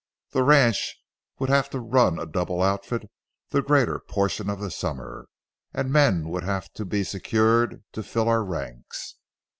The 0.31 0.41
ranch 0.41 0.97
would 1.37 1.51
have 1.51 1.69
to 1.69 1.79
run 1.79 2.17
a 2.17 2.25
double 2.25 2.63
outfit 2.63 3.03
the 3.51 3.61
greater 3.61 3.99
portion 3.99 4.49
of 4.49 4.59
the 4.59 4.71
summer, 4.71 5.27
and 5.75 5.91
men 5.93 6.29
would 6.29 6.41
have 6.43 6.73
to 6.73 6.85
be 6.85 7.03
secured 7.03 7.83
to 7.91 8.01
fill 8.01 8.27
our 8.27 8.43
ranks. 8.43 9.17